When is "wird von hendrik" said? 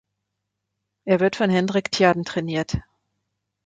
1.19-1.91